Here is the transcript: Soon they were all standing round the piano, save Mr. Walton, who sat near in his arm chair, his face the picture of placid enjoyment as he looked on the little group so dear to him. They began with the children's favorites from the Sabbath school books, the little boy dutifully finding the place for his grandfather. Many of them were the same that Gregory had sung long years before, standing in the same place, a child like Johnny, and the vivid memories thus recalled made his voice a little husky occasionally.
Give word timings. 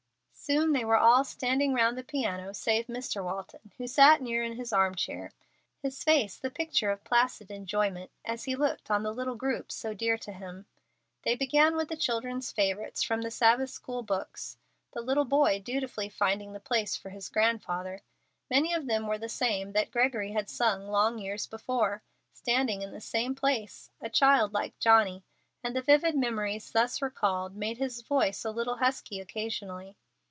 Soon 0.43 0.73
they 0.73 0.83
were 0.83 0.97
all 0.97 1.23
standing 1.23 1.71
round 1.73 1.97
the 1.97 2.03
piano, 2.03 2.51
save 2.53 2.87
Mr. 2.87 3.23
Walton, 3.23 3.71
who 3.77 3.87
sat 3.87 4.21
near 4.23 4.43
in 4.43 4.57
his 4.57 4.73
arm 4.73 4.95
chair, 4.95 5.31
his 5.81 6.03
face 6.03 6.35
the 6.35 6.49
picture 6.51 6.91
of 6.91 7.05
placid 7.05 7.49
enjoyment 7.49 8.11
as 8.25 8.43
he 8.43 8.53
looked 8.55 8.91
on 8.91 9.03
the 9.03 9.13
little 9.13 9.35
group 9.35 9.71
so 9.71 9.93
dear 9.93 10.17
to 10.17 10.33
him. 10.33 10.65
They 11.23 11.35
began 11.35 11.77
with 11.77 11.87
the 11.87 11.95
children's 11.95 12.51
favorites 12.51 13.01
from 13.01 13.21
the 13.21 13.31
Sabbath 13.31 13.69
school 13.69 14.01
books, 14.03 14.57
the 14.91 14.99
little 14.99 15.23
boy 15.23 15.59
dutifully 15.63 16.09
finding 16.09 16.51
the 16.51 16.59
place 16.59 16.97
for 16.97 17.11
his 17.11 17.29
grandfather. 17.29 18.01
Many 18.49 18.73
of 18.73 18.87
them 18.87 19.07
were 19.07 19.19
the 19.19 19.29
same 19.29 19.71
that 19.71 19.91
Gregory 19.91 20.33
had 20.33 20.49
sung 20.49 20.89
long 20.89 21.17
years 21.17 21.47
before, 21.47 22.01
standing 22.33 22.81
in 22.81 22.91
the 22.91 22.99
same 22.99 23.35
place, 23.35 23.89
a 24.01 24.09
child 24.09 24.51
like 24.53 24.77
Johnny, 24.79 25.23
and 25.63 25.73
the 25.73 25.81
vivid 25.83 26.15
memories 26.17 26.71
thus 26.71 27.01
recalled 27.01 27.55
made 27.55 27.77
his 27.77 28.01
voice 28.01 28.43
a 28.43 28.51
little 28.51 28.77
husky 28.77 29.21
occasionally. 29.21 29.95